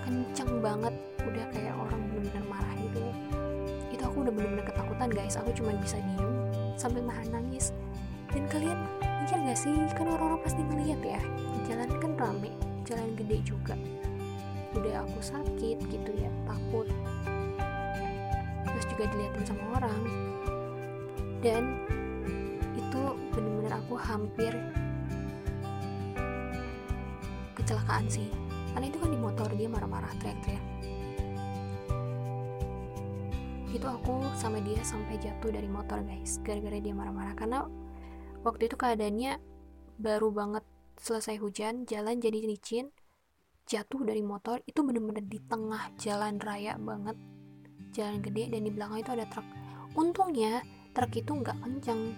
Kenceng 0.00 0.52
banget 0.64 0.94
udah 1.28 1.44
kayak 1.52 1.63
bener-bener 4.34 4.66
ketakutan 4.66 5.08
guys. 5.14 5.38
Aku 5.38 5.50
cuma 5.54 5.72
bisa 5.78 5.96
diem 6.02 6.34
sambil 6.74 7.06
nahan 7.06 7.30
nangis. 7.30 7.70
Dan 8.34 8.50
kalian 8.50 8.78
mikir 9.22 9.38
gak 9.46 9.58
sih? 9.58 9.74
Kan 9.94 10.10
orang-orang 10.10 10.42
pasti 10.42 10.60
ngeliat 10.66 11.00
ya. 11.00 11.20
Jalan 11.70 11.88
kan 12.02 12.12
rame 12.18 12.50
jalan 12.84 13.14
gede 13.16 13.38
juga. 13.46 13.78
Udah 14.74 15.06
aku 15.06 15.18
sakit 15.22 15.78
gitu 15.86 16.10
ya 16.18 16.28
takut. 16.44 16.90
Terus 18.66 18.84
juga 18.90 19.04
dilihatin 19.14 19.44
sama 19.46 19.64
orang. 19.78 20.00
Dan 21.38 21.78
itu 22.74 23.02
bener-bener 23.32 23.72
aku 23.78 23.94
hampir 23.94 24.52
kecelakaan 27.54 28.10
sih. 28.10 28.26
Karena 28.74 28.90
itu 28.90 28.98
kan 28.98 29.10
di 29.14 29.18
motor 29.22 29.48
dia 29.54 29.70
marah-marah 29.70 30.10
teriak-teriak 30.18 30.64
itu 33.74 33.90
aku 33.90 34.22
sama 34.38 34.62
dia 34.62 34.78
sampai 34.86 35.18
jatuh 35.18 35.50
dari 35.50 35.66
motor 35.66 35.98
guys. 36.06 36.38
Gara-gara 36.46 36.78
dia 36.78 36.94
marah-marah. 36.94 37.34
Karena 37.34 37.66
waktu 38.46 38.70
itu 38.70 38.78
keadaannya 38.78 39.42
baru 39.98 40.30
banget 40.30 40.62
selesai 40.94 41.42
hujan 41.42 41.82
jalan 41.90 42.22
jadi 42.22 42.38
licin 42.46 42.94
jatuh 43.66 44.06
dari 44.06 44.22
motor 44.22 44.62
itu 44.62 44.86
bener-bener 44.86 45.26
di 45.26 45.42
tengah 45.50 45.90
jalan 45.98 46.38
raya 46.38 46.78
banget. 46.78 47.18
Jalan 47.90 48.22
gede 48.22 48.54
dan 48.54 48.62
di 48.62 48.70
belakang 48.70 49.02
itu 49.02 49.10
ada 49.10 49.26
truk. 49.26 49.46
Untungnya 49.98 50.62
truk 50.94 51.10
itu 51.18 51.34
nggak 51.34 51.58
kenceng. 51.58 52.14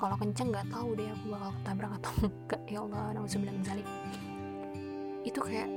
Kalau 0.00 0.16
kenceng 0.16 0.48
nggak 0.48 0.72
tahu 0.72 0.96
deh 0.96 1.12
aku 1.12 1.24
bakal 1.28 1.50
ketabrak 1.60 1.92
atau 2.00 2.12
enggak 2.24 2.62
ya 2.72 2.78
Allah 2.88 3.04
namun 3.20 3.28
zalik. 3.60 3.88
Itu 5.28 5.44
kayak 5.44 5.68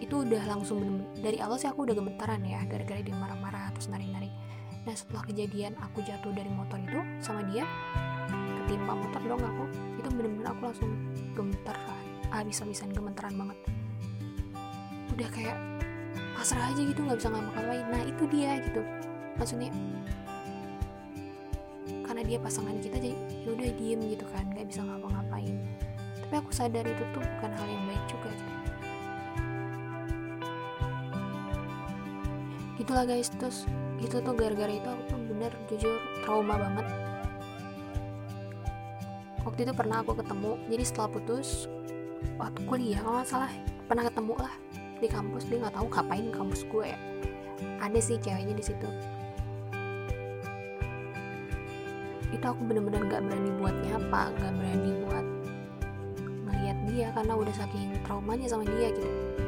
itu 0.00 0.22
udah 0.22 0.42
langsung 0.44 0.82
bener 0.84 0.92
-bener. 1.00 1.08
dari 1.24 1.38
awal 1.40 1.56
sih 1.56 1.68
aku 1.68 1.88
udah 1.88 1.96
gemetaran 1.96 2.44
ya 2.44 2.60
gara-gara 2.68 3.00
dia 3.00 3.16
marah-marah 3.16 3.72
terus 3.72 3.88
narik-narik. 3.88 4.32
Nah 4.84 4.94
setelah 4.94 5.22
kejadian 5.26 5.72
aku 5.80 6.04
jatuh 6.04 6.30
dari 6.30 6.50
motor 6.52 6.78
itu 6.78 7.00
sama 7.18 7.42
dia 7.48 7.64
ketimpa 8.64 8.92
motor 8.92 9.22
dong 9.24 9.42
aku 9.42 9.64
itu 9.98 10.08
bener-bener 10.10 10.46
aku 10.52 10.60
langsung 10.68 10.90
gemetar 11.32 11.76
habis-habisan 12.30 12.92
gemetaran 12.92 13.34
banget. 13.40 13.58
Udah 15.16 15.28
kayak 15.32 15.58
pasrah 16.36 16.70
aja 16.70 16.80
gitu 16.84 17.00
nggak 17.00 17.18
bisa 17.18 17.28
ngapa-ngapain. 17.32 17.86
Nah 17.88 18.02
itu 18.04 18.22
dia 18.28 18.50
gitu. 18.60 18.82
Maksudnya 19.40 19.70
karena 22.04 22.22
dia 22.22 22.38
pasangan 22.40 22.76
kita 22.78 22.96
jadi 23.00 23.16
ya 23.44 23.48
udah 23.52 23.70
diem 23.80 24.00
gitu 24.12 24.26
kan 24.28 24.44
nggak 24.52 24.68
bisa 24.68 24.84
ngapa-ngapain. 24.84 25.56
Tapi 26.26 26.34
aku 26.36 26.50
sadar 26.52 26.84
itu 26.84 27.02
tuh 27.16 27.22
bukan 27.22 27.50
hal 27.54 27.66
yang 27.66 27.84
baik 27.88 28.04
juga. 28.12 28.30
gitu 28.34 28.55
gitulah 32.86 33.02
guys 33.02 33.26
terus 33.34 33.66
itu 33.98 34.22
tuh 34.22 34.30
gara-gara 34.30 34.70
itu 34.70 34.86
aku 34.86 35.02
tuh 35.10 35.18
bener 35.26 35.50
jujur 35.66 35.98
trauma 36.22 36.54
banget. 36.54 36.86
Waktu 39.42 39.66
itu 39.66 39.72
pernah 39.74 40.06
aku 40.06 40.14
ketemu 40.14 40.54
jadi 40.70 40.84
setelah 40.86 41.10
putus 41.18 41.66
waktu 42.38 42.62
kuliah 42.62 43.02
kalau 43.02 43.18
nggak 43.18 43.26
salah 43.26 43.50
pernah 43.90 44.06
ketemu 44.06 44.34
lah 44.38 44.54
di 45.02 45.08
kampus 45.10 45.42
dia 45.50 45.58
nggak 45.66 45.74
tahu 45.74 45.86
ngapain 45.90 46.26
kampus 46.30 46.62
gue. 46.70 46.88
Ada 47.82 47.98
sih 47.98 48.22
ceweknya 48.22 48.54
di 48.54 48.62
situ. 48.62 48.88
Itu 52.30 52.46
aku 52.46 52.62
bener-bener 52.70 53.02
nggak 53.02 53.22
berani 53.26 53.50
buat 53.58 53.74
nyapa 53.82 54.30
nggak 54.30 54.52
berani 54.62 54.90
buat 55.10 55.26
melihat 56.46 56.78
dia 56.86 57.06
karena 57.18 57.34
udah 57.34 57.54
saking 57.58 57.98
traumanya 58.06 58.46
sama 58.46 58.62
dia 58.62 58.94
gitu 58.94 59.45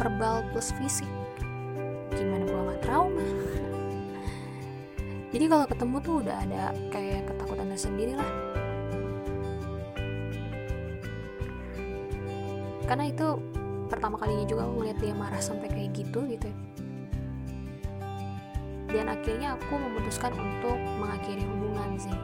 verbal 0.00 0.40
plus 0.48 0.72
fisik. 0.80 1.08
Gimana 2.16 2.48
gua 2.48 2.60
nggak 2.72 2.80
trauma? 2.80 3.28
Jadi 5.30 5.44
kalau 5.46 5.66
ketemu 5.68 5.96
tuh 6.00 6.14
udah 6.24 6.36
ada 6.42 6.62
kayak 6.88 7.28
ketakutan 7.28 7.68
tersendiri 7.68 8.12
lah. 8.16 8.30
Karena 12.88 13.04
itu 13.06 13.38
pertama 13.86 14.18
kalinya 14.18 14.48
juga 14.48 14.66
aku 14.66 14.72
ngeliat 14.82 14.98
dia 14.98 15.14
marah 15.14 15.38
sampai 15.38 15.68
kayak 15.68 15.92
gitu 15.92 16.24
gitu 16.26 16.48
ya. 16.48 16.58
dan 18.90 19.06
akhirnya 19.06 19.54
aku 19.54 19.78
memutuskan 19.78 20.34
untuk 20.34 20.74
mengakhiri 20.98 21.46
hubungan 21.46 21.94
sih. 21.94 22.16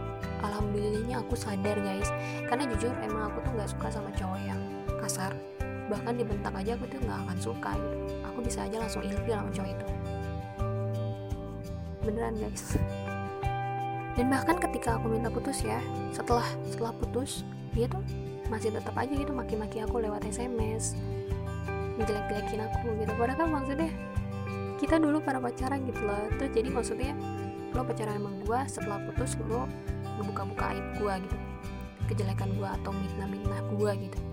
Alhamdulillahnya 0.42 1.22
aku 1.22 1.38
sadar 1.38 1.78
guys. 1.78 2.10
Karena 2.50 2.66
jujur 2.74 2.90
emang 3.06 3.30
aku 3.30 3.38
tuh 3.46 3.54
nggak 3.54 3.70
suka 3.70 3.86
sama 3.94 4.10
cowok 4.18 4.40
yang 4.42 4.58
kasar 4.98 5.30
bahkan 5.86 6.18
dibentak 6.18 6.54
aja 6.54 6.74
aku 6.74 6.84
tuh 6.90 6.98
nggak 7.02 7.18
akan 7.26 7.38
suka 7.38 7.70
gitu. 7.78 7.96
Aku 8.26 8.38
bisa 8.42 8.58
aja 8.66 8.76
langsung 8.82 9.02
ilfil 9.06 9.34
sama 9.34 9.50
cowok 9.54 9.70
itu. 9.70 9.86
Beneran 12.06 12.34
guys. 12.38 12.64
Dan 14.16 14.26
bahkan 14.32 14.56
ketika 14.56 14.96
aku 14.96 15.12
minta 15.12 15.28
putus 15.28 15.60
ya 15.62 15.78
setelah 16.10 16.46
setelah 16.64 16.92
putus 16.96 17.44
dia 17.76 17.84
tuh 17.84 18.00
masih 18.48 18.72
tetap 18.72 18.96
aja 18.96 19.12
gitu 19.12 19.34
maki-maki 19.34 19.84
aku 19.84 20.00
lewat 20.00 20.24
SMS 20.24 20.96
ngejelek-jelekin 22.00 22.60
aku 22.66 22.96
gitu. 23.02 23.12
Padahal 23.14 23.38
kan 23.38 23.48
maksudnya 23.52 23.90
kita 24.76 24.96
dulu 25.00 25.22
para 25.22 25.38
pacaran 25.38 25.84
gitu 25.86 26.02
loh. 26.02 26.26
Terus 26.40 26.50
jadi 26.50 26.68
maksudnya 26.72 27.12
lo 27.76 27.84
pacaran 27.84 28.16
sama 28.18 28.30
gue 28.42 28.58
setelah 28.70 28.98
putus 29.06 29.36
lo 29.46 29.68
ngebuka-buka 30.18 30.64
aib 30.74 30.86
gue 30.98 31.14
gitu. 31.28 31.36
Kejelekan 32.06 32.54
gue 32.54 32.68
atau 32.82 32.94
mitnah-mitnah 32.94 33.60
gue 33.74 33.92
gitu 34.08 34.25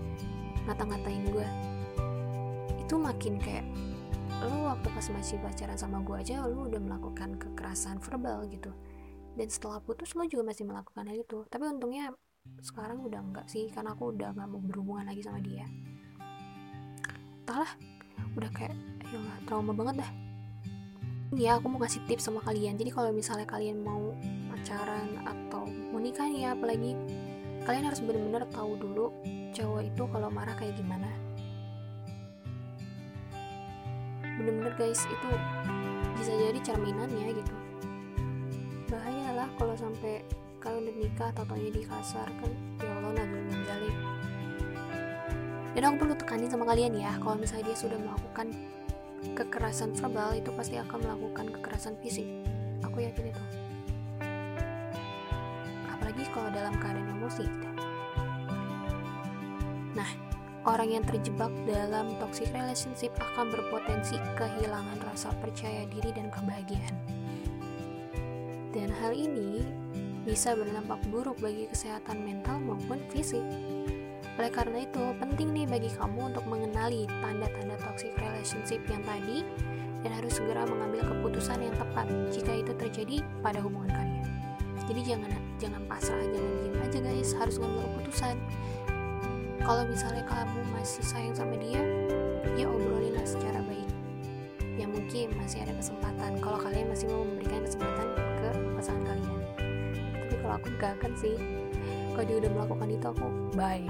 ngata-ngatain 0.67 1.25
gue 1.32 1.48
itu 2.79 2.96
makin 3.00 3.39
kayak 3.39 3.65
lo 4.43 4.67
waktu 4.67 4.88
pas 4.91 5.08
masih 5.08 5.39
pacaran 5.39 5.79
sama 5.79 6.03
gue 6.03 6.20
aja 6.20 6.43
lo 6.43 6.67
udah 6.67 6.82
melakukan 6.84 7.39
kekerasan 7.39 7.98
verbal 8.03 8.43
gitu. 8.51 8.75
Dan 9.34 9.48
setelah 9.50 9.79
putus 9.82 10.13
lo 10.13 10.27
juga 10.27 10.46
masih 10.46 10.67
melakukan 10.67 11.10
hal 11.10 11.17
itu. 11.17 11.48
Tapi 11.48 11.63
untungnya 11.65 12.13
sekarang 12.60 13.01
udah 13.01 13.24
enggak 13.24 13.48
sih 13.48 13.72
karena 13.72 13.96
aku 13.96 14.12
udah 14.13 14.36
nggak 14.36 14.50
mau 14.51 14.62
berhubungan 14.62 15.08
lagi 15.08 15.24
sama 15.24 15.39
dia. 15.39 15.65
Entahlah 17.43 17.72
udah 18.36 18.51
kayak 18.51 18.75
ayolah 19.10 19.38
trauma 19.48 19.74
banget 19.74 20.03
dah. 20.03 20.12
Ya 21.34 21.58
aku 21.58 21.65
mau 21.72 21.82
kasih 21.82 22.03
tips 22.05 22.29
sama 22.29 22.46
kalian. 22.46 22.77
Jadi 22.77 22.93
kalau 22.93 23.10
misalnya 23.10 23.50
kalian 23.50 23.82
mau 23.82 24.13
pacaran 24.53 25.24
atau 25.25 25.65
mau 25.65 25.97
nikah 25.97 26.30
ya 26.30 26.54
apalagi 26.54 26.93
kalian 27.63 27.89
harus 27.89 28.04
benar-benar 28.04 28.45
tahu 28.54 28.76
dulu 28.78 29.10
cowok 29.54 29.82
itu 29.86 30.04
kalau 30.10 30.30
marah 30.34 30.58
kayak 30.58 30.74
gimana? 30.76 31.08
Bener-bener 34.42 34.74
guys 34.76 35.06
itu 35.06 35.30
bisa 36.18 36.34
jadi 36.34 36.60
cerminannya 36.66 37.38
gitu. 37.38 37.56
Bahaya 38.89 39.30
lah 39.38 39.50
kalau 39.62 39.78
sampai 39.78 40.26
kalian 40.58 40.89
udah 40.89 40.96
nikah 40.98 41.30
totonya 41.36 41.70
di 41.76 41.84
kasar 41.84 42.28
kan 42.39 42.52
ya 42.80 42.88
Allah 42.96 43.20
nabi 43.20 43.36
menjalik 43.52 43.96
dan 45.74 45.82
aku 45.89 45.96
perlu 46.06 46.16
tekanin 46.16 46.48
sama 46.48 46.70
kalian 46.70 46.94
ya 46.96 47.12
kalau 47.20 47.36
misalnya 47.36 47.74
dia 47.74 47.78
sudah 47.82 47.98
melakukan 47.98 48.48
kekerasan 49.34 49.98
verbal 49.98 50.38
itu 50.38 50.54
pasti 50.54 50.76
akan 50.78 51.00
melakukan 51.02 51.46
kekerasan 51.60 51.98
fisik. 52.06 52.30
Aku 52.86 53.02
yakin 53.02 53.34
itu. 53.34 53.44
Apalagi 55.89 56.24
kalau 56.30 56.54
dalam 56.54 56.78
keadaan 56.78 57.10
emosi 57.18 57.72
orang 60.63 60.95
yang 60.95 61.04
terjebak 61.04 61.52
dalam 61.67 62.15
toxic 62.19 62.47
relationship 62.56 63.12
akan 63.19 63.52
berpotensi 63.52 64.15
kehilangan 64.39 64.99
rasa 65.04 65.32
percaya 65.43 65.84
diri 65.91 66.12
dan 66.15 66.32
kebahagiaan 66.32 66.95
dan 68.73 68.89
hal 68.89 69.13
ini 69.13 69.62
bisa 70.26 70.58
berdampak 70.58 70.97
buruk 71.13 71.38
bagi 71.38 71.69
kesehatan 71.69 72.26
mental 72.26 72.58
maupun 72.58 72.97
fisik. 73.13 73.43
Oleh 74.34 74.49
karena 74.49 74.82
itu, 74.82 75.13
penting 75.21 75.54
nih 75.54 75.69
bagi 75.69 75.93
kamu 75.93 76.34
untuk 76.34 76.45
mengenali 76.49 77.06
tanda-tanda 77.21 77.78
toxic 77.86 78.10
relationship 78.17 78.82
yang 78.89 79.06
tadi 79.06 79.45
dan 80.02 80.10
harus 80.10 80.41
segera 80.41 80.65
mengambil 80.65 81.06
keputusan 81.06 81.62
yang 81.62 81.76
tepat 81.78 82.10
jika 82.34 82.52
itu 82.65 82.73
terjadi 82.73 83.17
pada 83.45 83.62
hubungan 83.62 83.93
kalian. 83.93 84.26
Jadi 84.89 85.02
jangan 85.06 85.32
jangan 85.62 85.82
pasrah, 85.86 86.26
jangan 86.34 86.52
diam 86.65 86.82
aja 86.82 86.99
guys, 86.99 87.30
harus 87.38 87.56
ngambil 87.62 87.86
keputusan. 87.93 88.36
Kalau 89.63 89.88
misalnya 89.88 90.28
kamu 90.28 90.60
masih 90.76 90.99
sayang 91.08 91.32
sama 91.32 91.56
dia, 91.56 91.80
ya 92.60 92.67
obrolinlah 92.67 93.23
secara 93.23 93.63
baik. 93.63 93.88
Ya 94.76 94.84
mungkin 94.91 95.32
masih 95.39 95.63
ada 95.63 95.71
kesempatan. 95.80 96.36
Kalau 96.43 96.60
kalian 96.60 96.91
masih 96.91 97.08
mau 97.08 97.23
memberikan 97.23 97.63
kesempatan 97.63 98.12
ke 98.43 98.49
pasangan 98.76 99.08
kalian. 99.08 99.39
Kalau 100.36 100.60
aku 100.60 100.67
gak 100.84 100.99
akan 100.99 101.15
sih. 101.15 101.39
Kalau 102.12 102.26
dia 102.28 102.43
udah 102.43 102.52
melakukan 102.52 102.91
itu 102.91 103.08
aku 103.08 103.28
bye. 103.56 103.88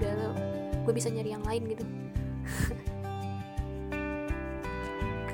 Udah 0.00 0.32
gue 0.88 0.92
bisa 0.96 1.12
nyari 1.12 1.36
yang 1.36 1.44
lain 1.44 1.68
gitu. 1.68 1.84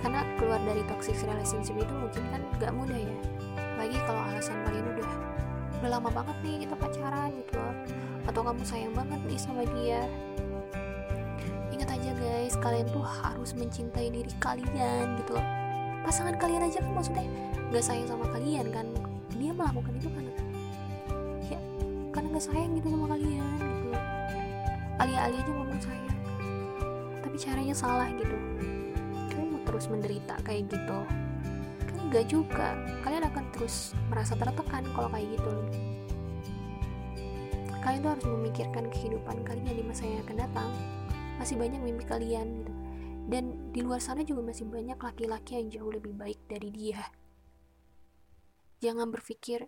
Karena 0.02 0.26
keluar 0.34 0.58
dari 0.66 0.82
toxic 0.90 1.14
relationship 1.22 1.78
itu 1.78 1.94
mungkin 1.94 2.26
kan 2.34 2.42
gak 2.58 2.74
mudah 2.74 2.98
ya. 2.98 3.16
Lagi 3.78 4.02
kalau 4.02 4.18
alasan 4.34 4.58
kalian 4.66 4.98
udah 4.98 5.10
udah 5.78 5.90
lama 5.94 6.10
banget 6.10 6.36
nih 6.42 6.66
kita 6.66 6.74
pacaran 6.74 7.30
gitu 7.38 7.56
atau 8.30 8.46
kamu 8.46 8.62
sayang 8.62 8.94
banget 8.94 9.18
nih 9.26 9.40
sama 9.42 9.66
dia? 9.74 10.06
Ingat 11.74 11.98
aja 11.98 12.10
guys 12.14 12.54
kalian 12.62 12.86
tuh 12.94 13.02
harus 13.02 13.50
mencintai 13.58 14.06
diri 14.06 14.30
kalian 14.38 15.18
gitu 15.18 15.34
loh. 15.34 15.46
Pasangan 16.06 16.38
kalian 16.38 16.62
aja 16.62 16.78
kan 16.78 16.94
maksudnya 16.94 17.26
gak 17.74 17.82
sayang 17.82 18.06
sama 18.06 18.30
kalian 18.30 18.70
kan? 18.70 18.86
Dia 19.34 19.50
melakukan 19.50 19.98
itu 19.98 20.08
karena 20.14 20.32
ya 21.50 21.58
karena 22.14 22.26
nggak 22.30 22.44
sayang 22.44 22.70
gitu 22.78 22.86
sama 22.94 23.06
kalian 23.18 23.50
gitu 23.58 23.90
alih-alih 25.00 25.38
aja 25.40 25.50
ngomong 25.50 25.80
sayang. 25.80 26.18
Tapi 27.24 27.36
caranya 27.40 27.74
salah 27.74 28.08
gitu. 28.14 28.36
Kalian 29.32 29.48
mau 29.56 29.60
terus 29.64 29.88
menderita 29.88 30.36
kayak 30.44 30.68
gitu? 30.68 30.98
Kan 31.88 31.96
enggak 31.98 32.24
juga. 32.28 32.76
Kalian 33.00 33.24
akan 33.32 33.44
terus 33.56 33.96
merasa 34.12 34.36
tertekan 34.36 34.84
kalau 34.92 35.08
kayak 35.08 35.40
gitu 35.40 35.52
kalian 37.90 38.06
tuh 38.06 38.14
harus 38.14 38.28
memikirkan 38.38 38.86
kehidupan 38.86 39.36
kalian 39.42 39.74
di 39.74 39.82
masa 39.82 40.06
yang 40.06 40.22
akan 40.22 40.38
datang. 40.46 40.70
Masih 41.42 41.58
banyak 41.58 41.82
mimpi 41.82 42.06
kalian 42.06 42.62
gitu. 42.62 42.72
Dan 43.26 43.74
di 43.74 43.82
luar 43.82 43.98
sana 43.98 44.22
juga 44.22 44.46
masih 44.46 44.70
banyak 44.70 44.94
laki-laki 44.94 45.58
yang 45.58 45.74
jauh 45.74 45.90
lebih 45.90 46.14
baik 46.14 46.38
dari 46.46 46.70
dia. 46.70 47.02
Jangan 48.78 49.10
berpikir 49.10 49.66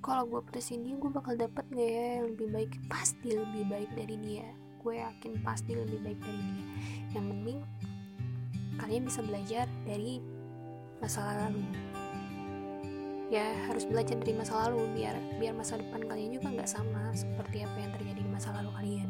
kalau 0.00 0.24
gue 0.24 0.40
putus 0.40 0.72
ini 0.72 0.96
gue 0.96 1.12
bakal 1.12 1.36
dapet 1.36 1.68
gak 1.68 1.84
ya 1.84 2.24
yang 2.24 2.32
lebih 2.32 2.48
baik? 2.48 2.72
Pasti 2.88 3.36
lebih 3.36 3.68
baik 3.68 3.92
dari 3.92 4.16
dia. 4.24 4.48
Gue 4.80 4.96
yakin 4.96 5.44
pasti 5.44 5.76
lebih 5.76 6.00
baik 6.00 6.20
dari 6.24 6.40
dia. 6.48 6.66
Yang 7.12 7.24
penting 7.28 7.58
kalian 8.80 9.04
bisa 9.04 9.20
belajar 9.20 9.68
dari 9.84 10.24
masa 10.96 11.44
lalu 11.44 11.60
ya 13.28 13.44
harus 13.68 13.84
belajar 13.84 14.16
dari 14.16 14.32
masa 14.32 14.56
lalu 14.68 14.88
biar 14.96 15.16
biar 15.36 15.52
masa 15.52 15.76
depan 15.76 16.00
kalian 16.08 16.40
juga 16.40 16.48
nggak 16.48 16.70
sama 16.70 17.12
seperti 17.12 17.60
apa 17.60 17.76
yang 17.76 17.92
terjadi 17.92 18.20
di 18.24 18.30
masa 18.32 18.56
lalu 18.56 18.72
kalian 18.72 19.08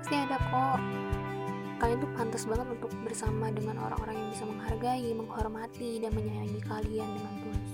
pasti 0.00 0.16
ada 0.16 0.40
kok 0.40 0.80
kalian 1.80 1.98
tuh 2.02 2.12
pantas 2.12 2.44
banget 2.44 2.66
untuk 2.76 2.92
bersama 3.06 3.46
dengan 3.54 3.80
orang-orang 3.80 4.12
yang 4.12 4.28
bisa 4.28 4.44
menghargai, 4.44 5.16
menghormati, 5.16 5.96
dan 5.96 6.12
menyayangi 6.12 6.60
kalian 6.68 7.08
dengan 7.16 7.34
tulus. 7.40 7.72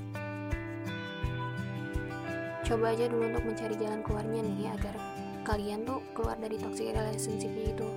Coba 2.62 2.94
aja 2.94 3.10
dulu 3.10 3.34
untuk 3.34 3.42
mencari 3.50 3.74
jalan 3.74 4.00
keluarnya 4.06 4.40
nih 4.46 4.70
agar 4.78 4.94
kalian 5.42 5.82
tuh 5.82 5.98
keluar 6.14 6.38
dari 6.38 6.54
toxic 6.54 6.94
relationship 6.94 7.50
itu. 7.50 7.90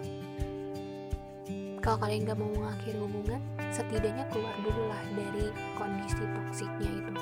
kalau 1.83 1.99
kalian 2.05 2.27
gak 2.27 2.37
mau 2.37 2.51
mengakhiri 2.53 2.99
hubungan 3.01 3.41
setidaknya 3.69 4.25
keluar 4.33 4.53
dulu 4.65 4.89
lah 4.89 5.01
dari 5.13 5.53
kondisi 5.77 6.25
toksiknya 6.25 6.89
itu. 6.89 7.13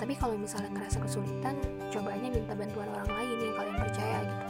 Tapi 0.00 0.16
kalau 0.16 0.36
misalnya 0.40 0.72
ngerasa 0.72 0.96
kesulitan 1.04 1.60
coba 1.92 2.16
aja 2.16 2.28
minta 2.32 2.56
bantuan 2.56 2.88
orang 2.88 3.10
lain 3.20 3.36
yang 3.36 3.54
kalian 3.56 3.76
percaya 3.76 4.18
gitu. 4.24 4.46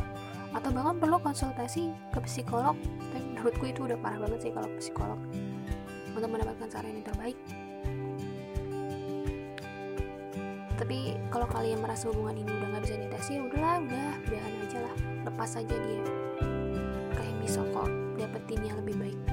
Atau 0.50 0.70
bahkan 0.74 0.96
perlu 0.98 1.18
konsultasi 1.18 1.90
ke 2.14 2.18
psikolog. 2.22 2.78
Tapi 3.10 3.26
menurutku 3.34 3.64
itu 3.66 3.80
udah 3.86 3.98
parah 3.98 4.18
banget 4.22 4.46
sih 4.46 4.52
kalau 4.54 4.70
psikolog 4.78 5.18
untuk 6.14 6.30
mendapatkan 6.30 6.68
saran 6.70 6.94
yang 6.94 7.06
terbaik. 7.06 7.38
Tapi 10.78 11.18
kalau 11.34 11.46
kalian 11.50 11.82
merasa 11.82 12.08
hubungan 12.10 12.40
ini 12.40 12.50
udah 12.50 12.68
nggak 12.74 12.82
bisa 12.86 12.94
diatasi 12.98 13.30
ya 13.38 13.42
udahlah 13.46 13.74
udah 13.84 14.08
udahan 14.26 14.54
aja 14.64 14.78
lah. 14.86 14.94
Lepas 15.26 15.50
aja 15.58 15.76
dia. 15.76 16.02
Kalian 17.14 17.36
bisa 17.42 17.60
kok 17.74 17.90
dapetin 18.18 18.60
yang 18.64 18.78
lebih 18.78 18.96
baik 18.98 19.29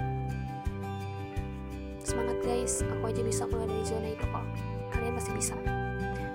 guys 2.68 2.84
aku 2.84 3.08
aja 3.08 3.24
bisa 3.24 3.48
keluar 3.48 3.64
dari 3.64 3.80
zona 3.88 4.12
itu 4.12 4.28
kok. 4.28 4.44
Kalian 4.92 5.16
pasti 5.16 5.32
bisa. 5.32 5.56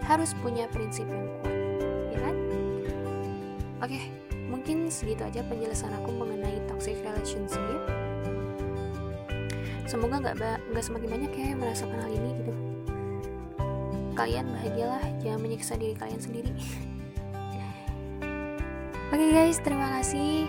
Harus 0.08 0.32
punya 0.40 0.64
prinsip 0.72 1.04
yang 1.04 1.28
kuat 1.44 1.52
ya 2.08 2.18
kan? 2.24 2.36
Oke 3.84 4.00
mungkin 4.48 4.88
segitu 4.88 5.28
aja 5.28 5.44
penjelasan 5.44 5.92
aku 5.92 6.08
mengenai 6.08 6.56
toxic 6.72 6.96
relationship. 7.04 7.84
Semoga 9.84 10.24
nggak 10.24 10.40
nggak 10.72 10.80
semakin 10.80 11.20
banyak 11.20 11.32
ya 11.36 11.44
yang 11.52 11.60
merasakan 11.60 12.00
hal 12.00 12.08
ini 12.08 12.30
gitu. 12.40 12.52
Kalian 14.16 14.56
bahagialah 14.56 15.04
jangan 15.20 15.36
menyiksa 15.36 15.76
diri 15.76 15.92
kalian 16.00 16.16
sendiri. 16.24 16.52
Oke 19.12 19.26
guys 19.36 19.60
terima 19.60 20.00
kasih 20.00 20.48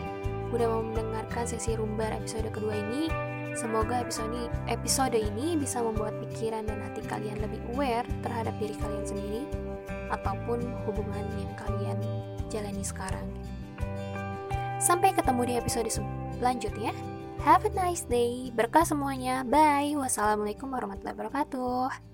udah 0.55 0.63
mau 0.63 0.79
mendengarkan 0.79 1.43
sesi 1.43 1.75
rumbar 1.75 2.15
episode 2.15 2.47
kedua 2.55 2.71
ini 2.71 3.32
semoga 3.53 4.01
episode 4.01 4.33
ini, 4.33 4.45
episode 4.69 5.17
ini 5.17 5.57
bisa 5.57 5.81
membuat 5.81 6.17
pikiran 6.27 6.65
dan 6.65 6.81
hati 6.81 7.01
kalian 7.05 7.37
lebih 7.41 7.61
aware 7.73 8.05
terhadap 8.25 8.53
diri 8.57 8.75
kalian 8.77 9.05
sendiri 9.05 9.41
ataupun 10.09 10.61
hubungan 10.85 11.25
yang 11.37 11.53
kalian 11.57 11.97
jalani 12.49 12.85
sekarang 12.85 13.25
sampai 14.77 15.15
ketemu 15.15 15.41
di 15.47 15.53
episode 15.57 15.89
selanjutnya 15.89 16.93
Have 17.43 17.67
a 17.67 17.71
nice 17.75 18.07
day. 18.07 18.55
Berkah 18.55 18.87
semuanya. 18.87 19.43
Bye. 19.43 19.99
Wassalamualaikum 19.99 20.71
warahmatullahi 20.71 21.11
wabarakatuh. 21.11 22.12